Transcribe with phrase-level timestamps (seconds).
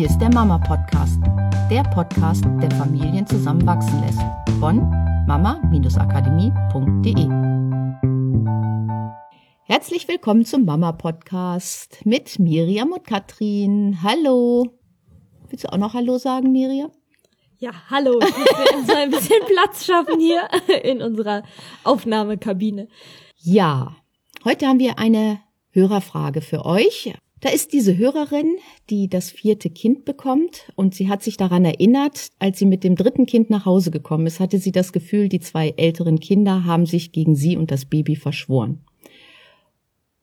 [0.00, 1.20] Hier ist der Mama Podcast,
[1.70, 4.22] der Podcast, der Familien zusammenwachsen lässt.
[4.58, 4.88] Von
[5.26, 7.28] mama-akademie.de.
[9.64, 13.98] Herzlich willkommen zum Mama Podcast mit Miriam und Katrin.
[14.02, 14.68] Hallo.
[15.50, 16.90] Willst du auch noch Hallo sagen, Miriam?
[17.58, 18.20] Ja, hallo.
[18.20, 20.48] Ich will erstmal ein bisschen Platz schaffen hier
[20.82, 21.42] in unserer
[21.84, 22.88] Aufnahmekabine.
[23.36, 23.96] Ja,
[24.46, 25.40] heute haben wir eine
[25.72, 27.12] Hörerfrage für euch.
[27.40, 28.56] Da ist diese Hörerin,
[28.90, 32.96] die das vierte Kind bekommt und sie hat sich daran erinnert, als sie mit dem
[32.96, 36.84] dritten Kind nach Hause gekommen ist, hatte sie das Gefühl, die zwei älteren Kinder haben
[36.84, 38.84] sich gegen sie und das Baby verschworen.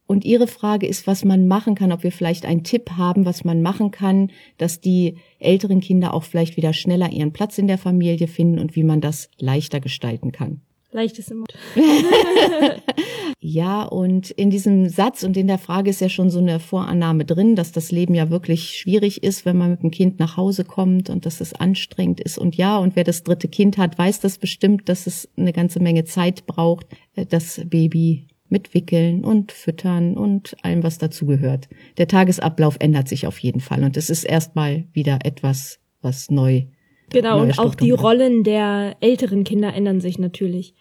[0.06, 3.44] Und ihre Frage ist, was man machen kann, ob wir vielleicht einen Tipp haben, was
[3.44, 7.78] man machen kann, dass die älteren Kinder auch vielleicht wieder schneller ihren Platz in der
[7.78, 10.62] Familie finden und wie man das leichter gestalten kann.
[10.92, 11.54] Leichtes im Mund.
[13.40, 17.23] ja, und in diesem Satz und in der Frage ist ja schon so eine Vorannahme
[17.23, 20.64] drin, dass das Leben ja wirklich schwierig ist, wenn man mit dem Kind nach Hause
[20.64, 22.39] kommt und dass es anstrengend ist.
[22.39, 25.80] Und ja, und wer das dritte Kind hat, weiß das bestimmt, dass es eine ganze
[25.80, 31.67] Menge Zeit braucht, äh, das Baby mitwickeln und füttern und allem, was dazugehört.
[31.97, 36.64] Der Tagesablauf ändert sich auf jeden Fall und es ist erstmal wieder etwas, was neu
[37.09, 40.73] Genau, und auch die Rollen der älteren Kinder ändern sich natürlich.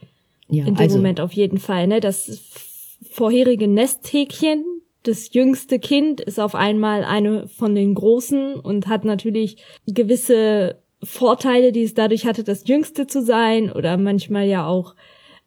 [0.49, 1.87] Ja, in dem also, Moment auf jeden Fall.
[1.87, 2.01] Ne?
[2.01, 4.65] Das vorherige Nesthäkchen,
[5.03, 11.73] das jüngste Kind, ist auf einmal eine von den Großen und hat natürlich gewisse Vorteile,
[11.73, 14.95] die es dadurch hatte, das Jüngste zu sein oder manchmal ja auch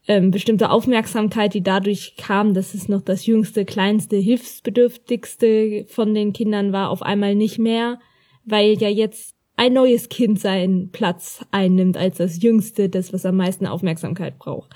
[0.07, 6.33] ähm, bestimmte Aufmerksamkeit, die dadurch kam, dass es noch das jüngste, kleinste, hilfsbedürftigste von den
[6.33, 7.99] Kindern war, auf einmal nicht mehr,
[8.45, 13.35] weil ja jetzt ein neues Kind seinen Platz einnimmt als das Jüngste, das, was am
[13.35, 14.73] meisten Aufmerksamkeit braucht.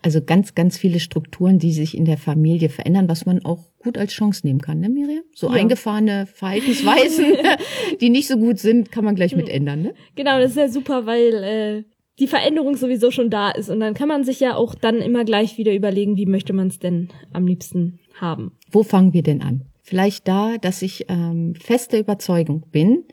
[0.00, 3.98] Also ganz, ganz viele Strukturen, die sich in der Familie verändern, was man auch gut
[3.98, 5.24] als Chance nehmen kann, ne, Miriam?
[5.34, 5.54] So ja.
[5.54, 7.34] eingefahrene Verhaltensweisen,
[8.00, 9.94] die nicht so gut sind, kann man gleich mit ändern, ne?
[10.14, 11.82] Genau, das ist ja super, weil äh,
[12.20, 15.24] die Veränderung sowieso schon da ist und dann kann man sich ja auch dann immer
[15.24, 18.52] gleich wieder überlegen, wie möchte man es denn am liebsten haben.
[18.70, 19.62] Wo fangen wir denn an?
[19.82, 23.04] Vielleicht da, dass ich ähm, feste Überzeugung bin,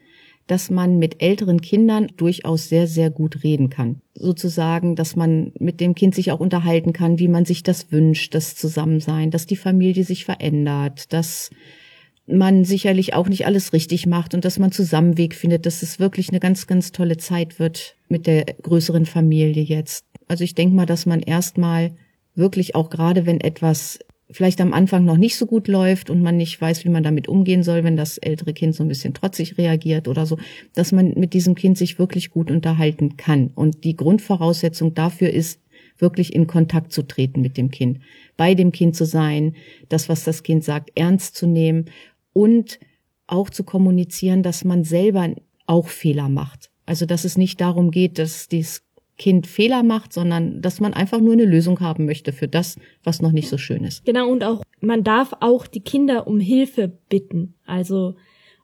[0.49, 4.01] dass man mit älteren Kindern durchaus sehr, sehr gut reden kann.
[4.15, 8.33] Sozusagen, dass man mit dem Kind sich auch unterhalten kann, wie man sich das wünscht,
[8.33, 11.51] das Zusammensein, dass die Familie sich verändert, dass
[12.25, 16.29] man sicherlich auch nicht alles richtig macht und dass man Zusammenweg findet, dass es wirklich
[16.29, 20.05] eine ganz, ganz tolle Zeit wird mit der größeren Familie jetzt.
[20.27, 21.91] Also ich denke mal, dass man erstmal
[22.33, 23.99] wirklich auch gerade, wenn etwas
[24.31, 27.27] vielleicht am Anfang noch nicht so gut läuft und man nicht weiß, wie man damit
[27.27, 30.37] umgehen soll, wenn das ältere Kind so ein bisschen trotzig reagiert oder so,
[30.75, 33.47] dass man mit diesem Kind sich wirklich gut unterhalten kann.
[33.55, 35.61] Und die Grundvoraussetzung dafür ist,
[35.97, 37.99] wirklich in Kontakt zu treten mit dem Kind,
[38.37, 39.55] bei dem Kind zu sein,
[39.89, 41.85] das, was das Kind sagt, ernst zu nehmen
[42.31, 42.79] und
[43.27, 45.33] auch zu kommunizieren, dass man selber
[45.65, 46.71] auch Fehler macht.
[46.85, 48.81] Also, dass es nicht darum geht, dass das
[49.19, 53.21] Kind Fehler macht, sondern dass man einfach nur eine Lösung haben möchte für das, was
[53.21, 54.05] noch nicht so schön ist.
[54.05, 57.53] Genau, und auch, man darf auch die Kinder um Hilfe bitten.
[57.65, 58.15] Also,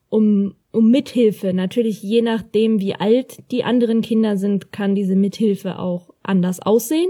[0.09, 1.53] um, um Mithilfe.
[1.53, 7.09] Natürlich, je nachdem, wie alt die anderen Kinder sind, kann diese Mithilfe auch anders aussehen.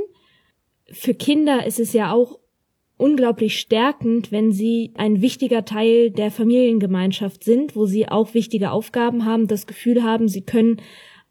[0.91, 2.39] Für Kinder ist es ja auch
[2.97, 9.25] unglaublich stärkend, wenn sie ein wichtiger Teil der Familiengemeinschaft sind, wo sie auch wichtige Aufgaben
[9.25, 10.77] haben, das Gefühl haben, sie können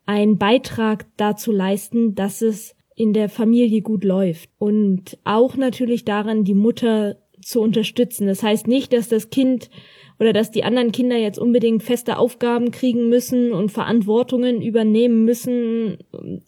[0.06, 4.50] einen Beitrag dazu leisten, dass es in der Familie gut läuft.
[4.58, 7.16] Und auch natürlich daran, die Mutter
[7.46, 8.26] zu unterstützen.
[8.26, 9.70] Das heißt nicht, dass das Kind
[10.20, 15.98] oder dass die anderen Kinder jetzt unbedingt feste Aufgaben kriegen müssen und Verantwortungen übernehmen müssen,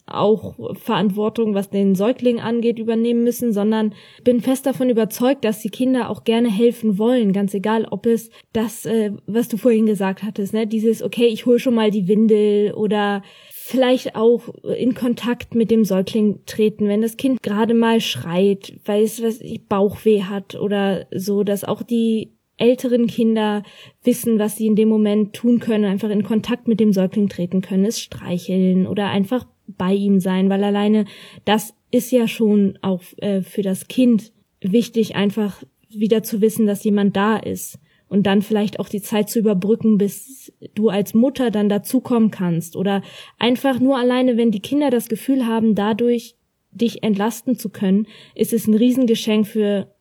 [0.06, 3.92] auch Verantwortung, was den Säugling angeht, übernehmen müssen, sondern
[4.22, 8.30] bin fest davon überzeugt, dass die Kinder auch gerne helfen wollen, ganz egal, ob es
[8.52, 12.06] das, äh, was du vorhin gesagt hattest, ne, dieses, okay, ich hol schon mal die
[12.06, 13.22] Windel oder
[13.68, 19.02] vielleicht auch in Kontakt mit dem Säugling treten, wenn das Kind gerade mal schreit, weil
[19.02, 23.64] es was Bauchweh hat oder so, dass auch die älteren Kinder
[24.04, 27.60] wissen, was sie in dem Moment tun können, einfach in Kontakt mit dem Säugling treten
[27.60, 31.04] können, es streicheln oder einfach bei ihm sein, weil alleine
[31.44, 36.84] das ist ja schon auch äh, für das Kind wichtig, einfach wieder zu wissen, dass
[36.84, 41.50] jemand da ist und dann vielleicht auch die Zeit zu überbrücken, bis du als Mutter
[41.50, 43.02] dann dazukommen kannst oder
[43.38, 46.36] einfach nur alleine, wenn die Kinder das Gefühl haben, dadurch
[46.70, 49.92] dich entlasten zu können, ist es ein Riesengeschenk für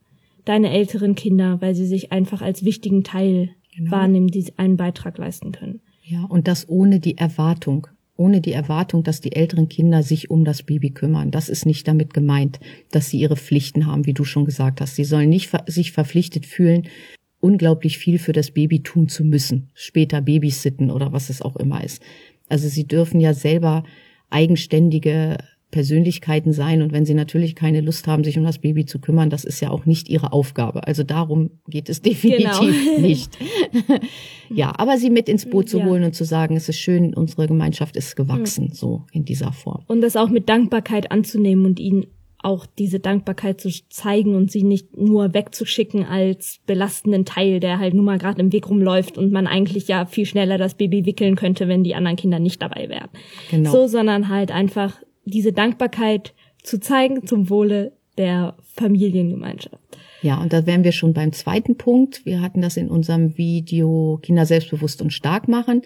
[0.44, 3.92] deine älteren Kinder, weil sie sich einfach als wichtigen Teil genau.
[3.92, 5.82] wahrnehmen, die einen Beitrag leisten können.
[6.04, 10.46] Ja, und das ohne die Erwartung, ohne die Erwartung, dass die älteren Kinder sich um
[10.46, 11.32] das Baby kümmern.
[11.32, 12.60] Das ist nicht damit gemeint,
[12.92, 14.96] dass sie ihre Pflichten haben, wie du schon gesagt hast.
[14.96, 16.88] Sie sollen nicht sich verpflichtet fühlen,
[17.46, 21.84] unglaublich viel für das Baby tun zu müssen, später Babysitten oder was es auch immer
[21.84, 22.02] ist.
[22.50, 23.84] Also sie dürfen ja selber
[24.32, 25.38] eigenständige
[25.70, 26.82] Persönlichkeiten sein.
[26.82, 29.60] Und wenn sie natürlich keine Lust haben, sich um das Baby zu kümmern, das ist
[29.60, 30.88] ja auch nicht ihre Aufgabe.
[30.88, 33.00] Also darum geht es definitiv genau.
[33.00, 33.38] nicht.
[34.50, 35.86] ja, aber sie mit ins Boot zu ja.
[35.86, 39.84] holen und zu sagen, es ist schön, unsere Gemeinschaft ist gewachsen, so in dieser Form.
[39.88, 42.08] Und das auch mit Dankbarkeit anzunehmen und ihnen
[42.46, 47.94] auch diese Dankbarkeit zu zeigen und sie nicht nur wegzuschicken als belastenden Teil, der halt
[47.96, 51.36] nur mal gerade im Weg rumläuft und man eigentlich ja viel schneller das Baby wickeln
[51.36, 53.10] könnte, wenn die anderen Kinder nicht dabei wären.
[53.50, 53.72] Genau.
[53.72, 59.84] So, sondern halt einfach diese Dankbarkeit zu zeigen zum Wohle der Familiengemeinschaft.
[60.22, 62.26] Ja, und da wären wir schon beim zweiten Punkt.
[62.26, 65.82] Wir hatten das in unserem Video Kinder selbstbewusst und stark machen.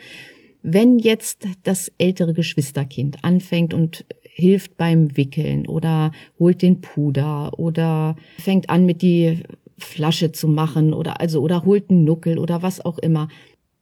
[0.61, 4.05] Wenn jetzt das ältere Geschwisterkind anfängt und
[4.39, 9.43] hilft beim Wickeln oder holt den Puder oder fängt an mit die
[9.77, 13.27] Flasche zu machen oder also oder holt einen Nuckel oder was auch immer.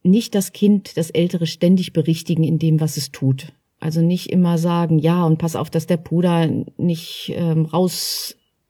[0.02, 3.52] Nicht das Kind, das Ältere ständig berichtigen in dem, was es tut.
[3.80, 7.68] Also nicht immer sagen, ja, und pass auf, dass der Puder nicht ähm,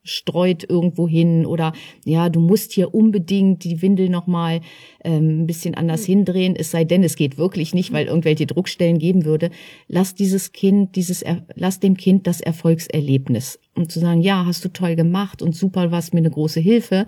[0.09, 1.73] rausstreut irgendwo hin oder
[2.05, 4.61] ja, du musst hier unbedingt die Windel nochmal
[5.05, 6.13] ähm, ein bisschen anders mhm.
[6.13, 9.51] hindrehen, es sei denn, es geht wirklich nicht, weil irgendwelche Druckstellen geben würde.
[9.87, 11.25] Lass dieses Kind, dieses,
[11.55, 13.59] lass dem Kind das Erfolgserlebnis.
[13.75, 17.07] Um zu sagen, ja, hast du toll gemacht und super, warst mir eine große Hilfe,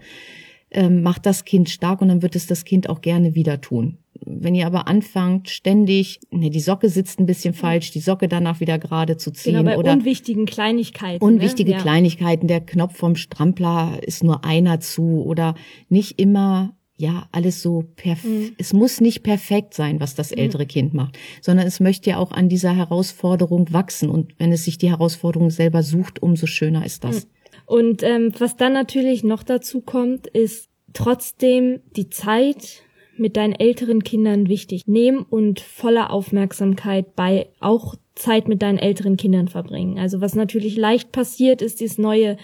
[0.70, 3.98] ähm, macht das Kind stark und dann wird es das Kind auch gerne wieder tun.
[4.24, 8.60] Wenn ihr aber anfangt, ständig, ne, die Socke sitzt ein bisschen falsch, die Socke danach
[8.60, 11.24] wieder gerade zu ziehen genau, bei oder unwichtigen Kleinigkeiten.
[11.24, 11.78] Unwichtige ne?
[11.78, 15.54] Kleinigkeiten, der Knopf vom Strampler ist nur einer zu oder
[15.88, 18.24] nicht immer ja, alles so perfekt.
[18.26, 18.54] Mhm.
[18.58, 20.38] Es muss nicht perfekt sein, was das mhm.
[20.38, 20.68] ältere mhm.
[20.68, 24.10] Kind macht, sondern es möchte ja auch an dieser Herausforderung wachsen.
[24.10, 27.24] Und wenn es sich die Herausforderung selber sucht, umso schöner ist das.
[27.24, 27.30] Mhm.
[27.64, 32.82] Und ähm, was dann natürlich noch dazu kommt, ist trotzdem die Zeit
[33.20, 34.86] mit deinen älteren Kindern wichtig.
[34.86, 39.98] Nehm und voller Aufmerksamkeit bei auch Zeit mit deinen älteren Kindern verbringen.
[39.98, 42.36] Also was natürlich leicht passiert, ist dieses neue,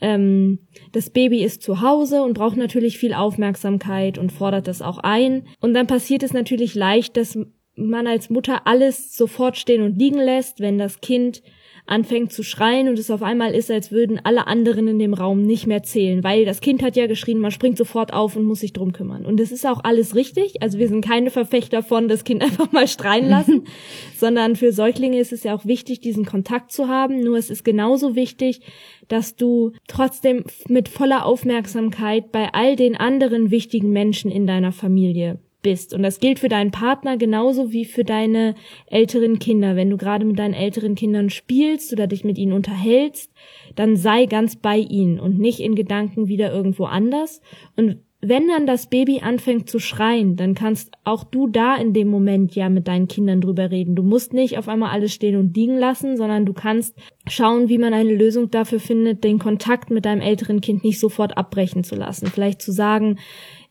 [0.00, 0.58] ähm,
[0.92, 5.46] das Baby ist zu Hause und braucht natürlich viel Aufmerksamkeit und fordert das auch ein.
[5.60, 7.38] Und dann passiert es natürlich leicht, dass
[7.76, 11.42] man als Mutter alles sofort stehen und liegen lässt, wenn das Kind
[11.86, 15.42] anfängt zu schreien und es auf einmal ist, als würden alle anderen in dem Raum
[15.42, 18.60] nicht mehr zählen, weil das Kind hat ja geschrien, man springt sofort auf und muss
[18.60, 19.26] sich drum kümmern.
[19.26, 20.62] Und es ist auch alles richtig.
[20.62, 23.64] Also wir sind keine Verfechter von, das Kind einfach mal streien lassen,
[24.16, 27.20] sondern für Säuglinge ist es ja auch wichtig, diesen Kontakt zu haben.
[27.20, 28.60] Nur es ist genauso wichtig,
[29.08, 35.38] dass du trotzdem mit voller Aufmerksamkeit bei all den anderen wichtigen Menschen in deiner Familie
[35.64, 35.92] bist.
[35.92, 38.54] Und das gilt für deinen Partner genauso wie für deine
[38.86, 39.74] älteren Kinder.
[39.74, 43.32] Wenn du gerade mit deinen älteren Kindern spielst oder dich mit ihnen unterhältst,
[43.74, 47.40] dann sei ganz bei ihnen und nicht in Gedanken wieder irgendwo anders.
[47.74, 52.08] Und wenn dann das Baby anfängt zu schreien, dann kannst auch du da in dem
[52.08, 53.94] Moment ja mit deinen Kindern drüber reden.
[53.94, 56.94] Du musst nicht auf einmal alles stehen und liegen lassen, sondern du kannst
[57.26, 61.36] schauen, wie man eine Lösung dafür findet, den Kontakt mit deinem älteren Kind nicht sofort
[61.36, 62.26] abbrechen zu lassen.
[62.26, 63.18] Vielleicht zu sagen,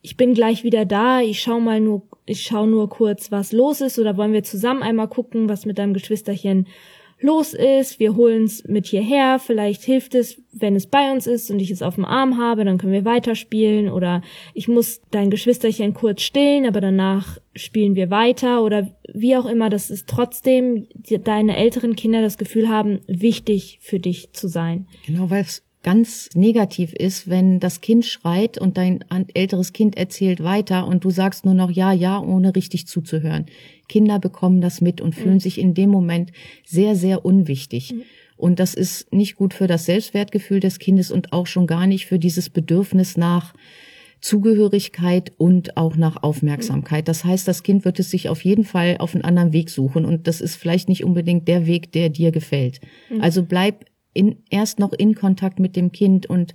[0.02, 3.80] ich bin gleich wieder da, ich schau mal nur, ich schau nur kurz, was los
[3.80, 6.66] ist, oder wollen wir zusammen einmal gucken, was mit deinem Geschwisterchen
[7.24, 7.98] los ist.
[7.98, 9.38] Wir holen's mit hierher.
[9.38, 12.64] Vielleicht hilft es, wenn es bei uns ist und ich es auf dem Arm habe,
[12.64, 13.88] dann können wir weiterspielen.
[13.88, 14.20] Oder
[14.52, 18.62] ich muss dein Geschwisterchen kurz stillen, aber danach spielen wir weiter.
[18.62, 20.86] Oder wie auch immer, dass es trotzdem
[21.24, 24.86] deine älteren Kinder das Gefühl haben, wichtig für dich zu sein.
[25.06, 29.04] Genau, weil es ganz negativ ist, wenn das Kind schreit und dein
[29.34, 33.46] älteres Kind erzählt weiter und du sagst nur noch ja, ja, ohne richtig zuzuhören.
[33.88, 35.40] Kinder bekommen das mit und fühlen mhm.
[35.40, 36.32] sich in dem Moment
[36.64, 37.92] sehr, sehr unwichtig.
[37.92, 38.02] Mhm.
[38.36, 42.06] Und das ist nicht gut für das Selbstwertgefühl des Kindes und auch schon gar nicht
[42.06, 43.54] für dieses Bedürfnis nach
[44.20, 47.08] Zugehörigkeit und auch nach Aufmerksamkeit.
[47.08, 50.06] Das heißt, das Kind wird es sich auf jeden Fall auf einen anderen Weg suchen
[50.06, 52.80] und das ist vielleicht nicht unbedingt der Weg, der dir gefällt.
[53.10, 53.20] Mhm.
[53.20, 56.54] Also bleib in, erst noch in Kontakt mit dem Kind und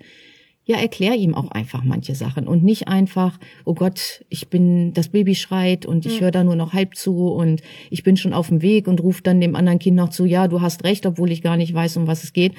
[0.69, 5.09] ja, erklär ihm auch einfach manche Sachen und nicht einfach, oh Gott, ich bin, das
[5.09, 6.25] Baby schreit und ich mhm.
[6.25, 9.25] höre da nur noch halb zu und ich bin schon auf dem Weg und ruft
[9.25, 11.97] dann dem anderen Kind noch zu, ja, du hast recht, obwohl ich gar nicht weiß,
[11.97, 12.53] um was es geht.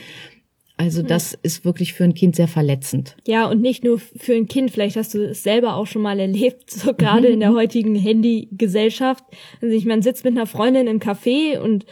[0.76, 3.14] Also das ist wirklich für ein Kind sehr verletzend.
[3.29, 6.19] Ja, und nicht nur für ein Kind, vielleicht hast du es selber auch schon mal
[6.19, 9.23] erlebt, so gerade in der heutigen Handy-Gesellschaft.
[9.62, 11.85] Also ich meine, sitzt mit einer Freundin im Café und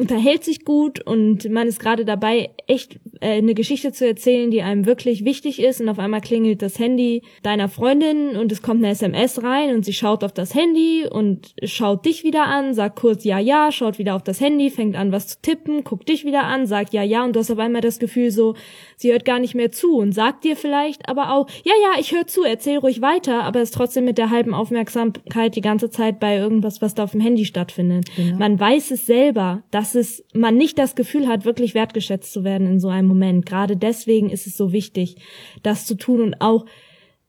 [0.00, 4.62] unterhält sich gut und man ist gerade dabei, echt äh, eine Geschichte zu erzählen, die
[4.62, 8.82] einem wirklich wichtig ist und auf einmal klingelt das Handy deiner Freundin und es kommt
[8.82, 12.98] eine SMS rein und sie schaut auf das Handy und schaut dich wieder an, sagt
[12.98, 16.24] kurz ja, ja, schaut wieder auf das Handy, fängt an was zu tippen, guckt dich
[16.24, 18.54] wieder an, sagt ja, ja und du hast auf einmal das Gefühl so,
[18.96, 22.12] sie hört gar nicht mehr zu und sagt dir vielleicht aber auch, ja, ja, ich
[22.12, 26.20] höre zu, erzähl ruhig weiter, aber ist trotzdem mit der halben Aufmerksamkeit die ganze Zeit
[26.20, 28.06] bei irgendwas, was da auf dem Handy stattfindet.
[28.16, 28.38] Genau.
[28.38, 32.44] Man weiß es selber, dass dass es man nicht das Gefühl hat, wirklich wertgeschätzt zu
[32.44, 33.46] werden in so einem Moment.
[33.46, 35.16] Gerade deswegen ist es so wichtig,
[35.62, 36.66] das zu tun und auch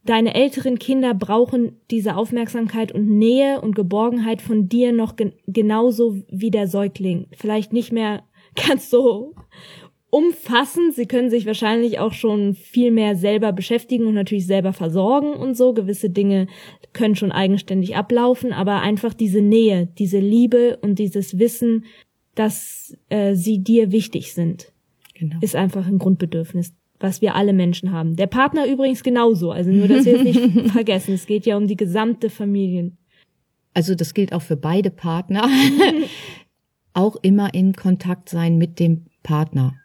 [0.04, 6.18] deine älteren Kinder brauchen diese Aufmerksamkeit und Nähe und Geborgenheit von dir noch gen genauso
[6.30, 7.28] wie der Säugling.
[7.38, 8.24] Vielleicht nicht mehr
[8.68, 9.36] ganz so
[10.10, 10.94] umfassend.
[10.94, 15.56] Sie können sich wahrscheinlich auch schon viel mehr selber beschäftigen und natürlich selber versorgen und
[15.56, 15.74] so.
[15.74, 16.48] Gewisse Dinge
[16.94, 21.86] können schon eigenständig ablaufen, aber einfach diese Nähe, diese Liebe und dieses Wissen,
[22.36, 24.72] dass äh, sie dir wichtig sind.
[25.14, 25.38] Genau.
[25.42, 28.16] Ist einfach ein Grundbedürfnis, was wir alle Menschen haben.
[28.16, 29.52] Der Partner übrigens genauso.
[29.52, 31.14] Also nur, dass wir es nicht vergessen.
[31.14, 32.92] Es geht ja um die gesamte Familie.
[33.74, 35.48] Also das gilt auch für beide Partner.
[36.94, 39.76] auch immer in Kontakt sein mit dem Partner.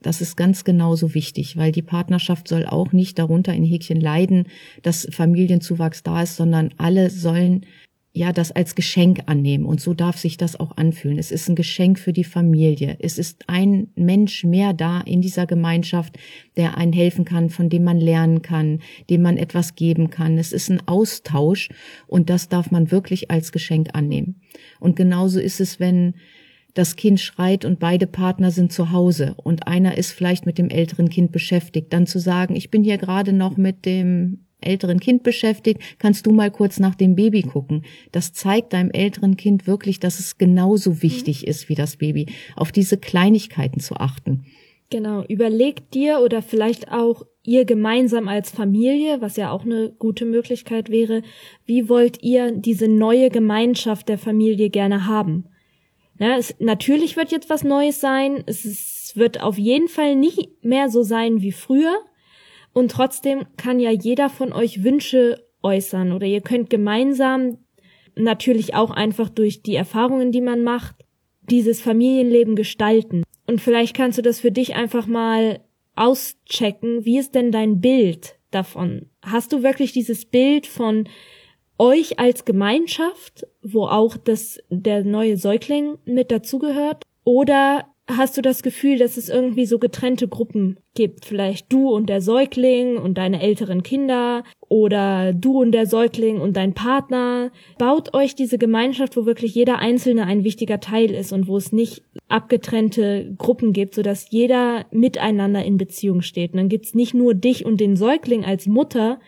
[0.00, 4.48] Das ist ganz genauso wichtig, weil die Partnerschaft soll auch nicht darunter in Häkchen leiden,
[4.82, 7.64] dass Familienzuwachs da ist, sondern alle sollen
[8.16, 11.18] ja das als Geschenk annehmen und so darf sich das auch anfühlen.
[11.18, 12.96] Es ist ein Geschenk für die Familie.
[13.00, 16.16] Es ist ein Mensch mehr da in dieser Gemeinschaft,
[16.56, 18.78] der einen helfen kann, von dem man lernen kann,
[19.10, 20.38] dem man etwas geben kann.
[20.38, 21.70] Es ist ein Austausch
[22.06, 24.40] und das darf man wirklich als Geschenk annehmen.
[24.78, 26.14] Und genauso ist es, wenn
[26.72, 30.70] das Kind schreit und beide Partner sind zu Hause und einer ist vielleicht mit dem
[30.70, 35.22] älteren Kind beschäftigt, dann zu sagen, ich bin hier gerade noch mit dem älteren Kind
[35.22, 37.84] beschäftigt, kannst du mal kurz nach dem Baby gucken.
[38.12, 41.48] Das zeigt deinem älteren Kind wirklich, dass es genauso wichtig mhm.
[41.48, 44.46] ist wie das Baby, auf diese Kleinigkeiten zu achten.
[44.90, 50.24] Genau, überlegt dir oder vielleicht auch ihr gemeinsam als Familie, was ja auch eine gute
[50.24, 51.22] Möglichkeit wäre,
[51.64, 55.46] wie wollt ihr diese neue Gemeinschaft der Familie gerne haben?
[56.18, 58.44] Ja, es, natürlich wird jetzt was Neues sein.
[58.46, 61.96] Es, es wird auf jeden Fall nicht mehr so sein wie früher.
[62.74, 67.58] Und trotzdem kann ja jeder von euch Wünsche äußern oder ihr könnt gemeinsam
[68.16, 70.96] natürlich auch einfach durch die Erfahrungen, die man macht,
[71.42, 73.22] dieses Familienleben gestalten.
[73.46, 75.60] Und vielleicht kannst du das für dich einfach mal
[75.94, 77.04] auschecken.
[77.04, 79.06] Wie ist denn dein Bild davon?
[79.22, 81.08] Hast du wirklich dieses Bild von
[81.78, 87.02] euch als Gemeinschaft, wo auch das, der neue Säugling mit dazugehört?
[87.24, 91.24] Oder hast du das Gefühl, dass es irgendwie so getrennte Gruppen gibt?
[91.24, 96.56] Vielleicht du und der Säugling und deine älteren Kinder oder du und der Säugling und
[96.56, 97.50] dein Partner.
[97.78, 101.72] Baut euch diese Gemeinschaft, wo wirklich jeder Einzelne ein wichtiger Teil ist und wo es
[101.72, 106.52] nicht abgetrennte Gruppen gibt, sodass jeder miteinander in Beziehung steht.
[106.52, 109.18] Und dann gibt's nicht nur dich und den Säugling als Mutter,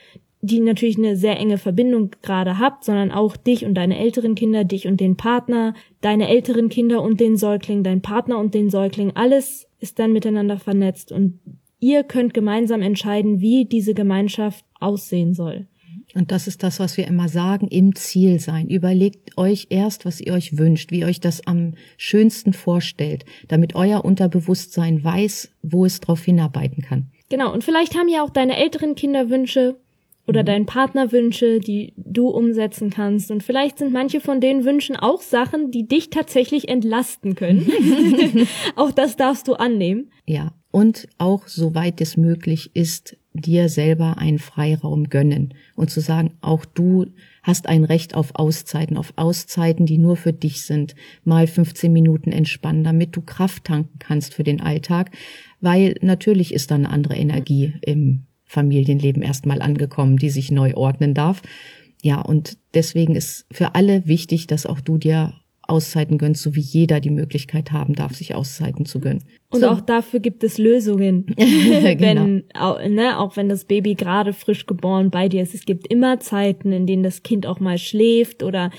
[0.46, 4.64] die natürlich eine sehr enge Verbindung gerade habt, sondern auch dich und deine älteren Kinder,
[4.64, 9.12] dich und den Partner, deine älteren Kinder und den Säugling, dein Partner und den Säugling,
[9.14, 11.40] alles ist dann miteinander vernetzt und
[11.80, 15.66] ihr könnt gemeinsam entscheiden, wie diese Gemeinschaft aussehen soll.
[16.14, 18.68] Und das ist das, was wir immer sagen, im Ziel sein.
[18.68, 23.74] Überlegt euch erst, was ihr euch wünscht, wie ihr euch das am schönsten vorstellt, damit
[23.74, 27.10] euer Unterbewusstsein weiß, wo es drauf hinarbeiten kann.
[27.28, 29.76] Genau, und vielleicht haben ja auch deine älteren Kinder Wünsche
[30.26, 30.46] oder mhm.
[30.46, 33.30] deinen Partner Wünsche, die du umsetzen kannst.
[33.30, 37.70] Und vielleicht sind manche von den Wünschen auch Sachen, die dich tatsächlich entlasten können.
[38.76, 40.10] auch das darfst du annehmen.
[40.26, 46.32] Ja, und auch soweit es möglich ist, dir selber einen Freiraum gönnen und zu sagen,
[46.40, 47.06] auch du
[47.42, 50.94] hast ein Recht auf Auszeiten, auf Auszeiten, die nur für dich sind.
[51.24, 55.12] Mal 15 Minuten entspannen, damit du Kraft tanken kannst für den Alltag,
[55.60, 61.14] weil natürlich ist da eine andere Energie im Familienleben erstmal angekommen, die sich neu ordnen
[61.14, 61.42] darf.
[62.02, 66.60] Ja, und deswegen ist für alle wichtig, dass auch du dir Auszeiten gönnst, so wie
[66.60, 69.24] jeder die Möglichkeit haben darf, sich Auszeiten zu gönnen.
[69.48, 69.68] Und so.
[69.68, 71.26] auch dafür gibt es Lösungen.
[71.36, 72.00] genau.
[72.00, 75.54] wenn, auch, ne, auch wenn das Baby gerade frisch geboren bei dir ist.
[75.54, 78.70] Es gibt immer Zeiten, in denen das Kind auch mal schläft oder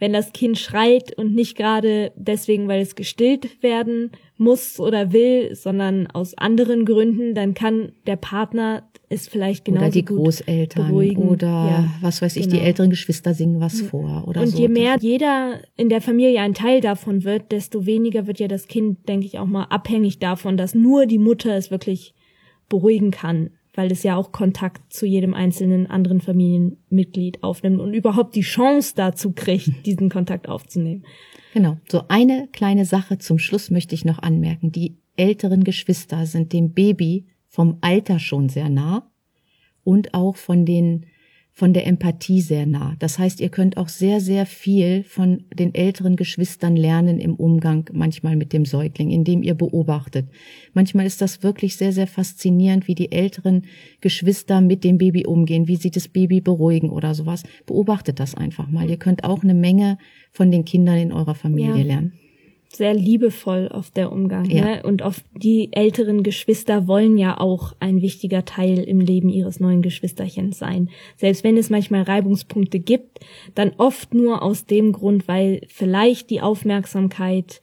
[0.00, 5.54] wenn das Kind schreit und nicht gerade deswegen, weil es gestillt werden muss oder will,
[5.54, 11.28] sondern aus anderen Gründen, dann kann der Partner ist vielleicht genau oder die Großeltern beruhigen.
[11.28, 12.56] oder ja, was weiß ich, genau.
[12.56, 14.56] die älteren Geschwister singen was vor oder und so.
[14.56, 18.48] Und je mehr jeder in der Familie ein Teil davon wird, desto weniger wird ja
[18.48, 22.14] das Kind, denke ich, auch mal abhängig davon, dass nur die Mutter es wirklich
[22.68, 23.50] beruhigen kann.
[23.78, 28.94] weil es ja auch Kontakt zu jedem einzelnen anderen Familienmitglied aufnimmt und überhaupt die Chance
[28.96, 31.04] dazu kriegt, diesen Kontakt aufzunehmen.
[31.52, 31.76] Genau.
[31.86, 34.72] So eine kleine Sache zum Schluss möchte ich noch anmerken.
[34.72, 39.10] Die älteren Geschwister sind dem Baby vom Alter schon sehr nah
[39.84, 41.04] und auch von den
[41.56, 42.96] von der Empathie sehr nah.
[42.98, 47.88] Das heißt, ihr könnt auch sehr, sehr viel von den älteren Geschwistern lernen im Umgang
[47.94, 50.28] manchmal mit dem Säugling, indem ihr beobachtet.
[50.74, 53.62] Manchmal ist das wirklich sehr, sehr faszinierend, wie die älteren
[54.02, 57.42] Geschwister mit dem Baby umgehen, wie sie das Baby beruhigen oder sowas.
[57.64, 58.90] Beobachtet das einfach mal.
[58.90, 59.96] Ihr könnt auch eine Menge
[60.32, 61.84] von den Kindern in eurer Familie ja.
[61.84, 62.12] lernen
[62.76, 64.44] sehr liebevoll auf der Umgang.
[64.46, 64.64] Ja.
[64.64, 64.82] Ne?
[64.82, 69.82] Und auf die älteren Geschwister wollen ja auch ein wichtiger Teil im Leben ihres neuen
[69.82, 70.90] Geschwisterchens sein.
[71.16, 73.20] Selbst wenn es manchmal Reibungspunkte gibt,
[73.54, 77.62] dann oft nur aus dem Grund, weil vielleicht die Aufmerksamkeit,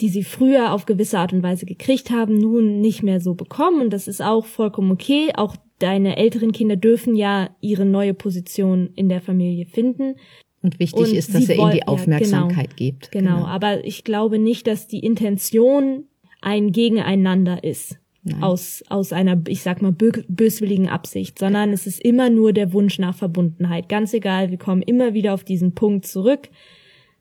[0.00, 3.82] die sie früher auf gewisse Art und Weise gekriegt haben, nun nicht mehr so bekommen.
[3.82, 5.30] Und das ist auch vollkommen okay.
[5.34, 10.16] Auch deine älteren Kinder dürfen ja ihre neue Position in der Familie finden.
[10.62, 13.12] Und wichtig und ist, dass er ihnen die Aufmerksamkeit ja, genau, gibt.
[13.12, 13.36] Genau.
[13.36, 16.04] genau, aber ich glaube nicht, dass die Intention
[16.42, 17.98] ein Gegeneinander ist.
[18.22, 18.42] Nein.
[18.42, 22.98] Aus, aus einer, ich sag mal, böswilligen Absicht, sondern es ist immer nur der Wunsch
[22.98, 23.88] nach Verbundenheit.
[23.88, 26.50] Ganz egal, wir kommen immer wieder auf diesen Punkt zurück.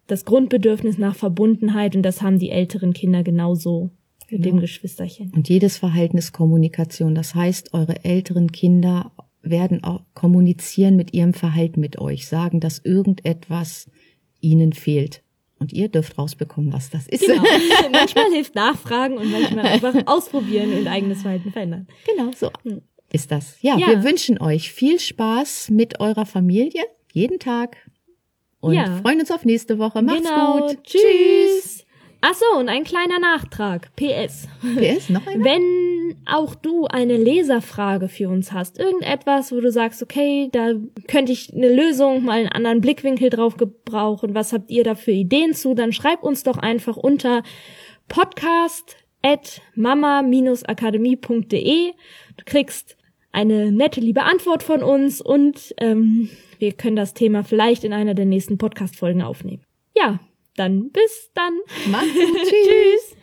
[0.07, 3.91] Das Grundbedürfnis nach Verbundenheit und das haben die älteren Kinder genauso
[4.29, 4.55] mit genau.
[4.55, 5.31] dem Geschwisterchen.
[5.33, 7.15] Und jedes Verhalten ist Kommunikation.
[7.15, 12.79] Das heißt, eure älteren Kinder werden auch kommunizieren mit ihrem Verhalten mit euch, sagen, dass
[12.79, 13.89] irgendetwas
[14.41, 15.23] ihnen fehlt.
[15.59, 17.25] Und ihr dürft rausbekommen, was das ist.
[17.25, 17.43] Genau.
[17.91, 21.87] manchmal hilft Nachfragen und manchmal einfach ausprobieren und eigenes Verhalten verändern.
[22.05, 22.81] Genau, so hm.
[23.11, 23.61] ist das.
[23.61, 27.77] Ja, ja, wir wünschen euch viel Spaß mit eurer Familie jeden Tag
[28.59, 28.99] und ja.
[29.01, 30.01] freuen uns auf nächste Woche.
[30.01, 30.67] Macht's genau.
[30.67, 30.83] gut.
[30.83, 31.01] Tschüss.
[31.01, 31.78] Tschüss.
[32.21, 33.95] Ach so, und ein kleiner Nachtrag.
[33.95, 34.49] PS.
[34.75, 35.45] PS, noch einmal?
[35.45, 40.73] Wenn auch du eine Leserfrage für uns hast, irgendetwas, wo du sagst, okay, da
[41.07, 45.11] könnte ich eine Lösung, mal einen anderen Blickwinkel drauf gebrauchen, was habt ihr da für
[45.11, 47.41] Ideen zu, dann schreib uns doch einfach unter
[48.09, 51.91] podcast at mama-akademie.de.
[52.37, 52.97] Du kriegst
[53.31, 58.13] eine nette, liebe Antwort von uns und ähm, wir können das Thema vielleicht in einer
[58.13, 59.63] der nächsten Podcast-Folgen aufnehmen.
[59.95, 60.19] Ja,
[60.59, 61.57] dann bis dann.
[61.89, 62.13] Mach's gut.
[62.43, 63.15] Tschüss.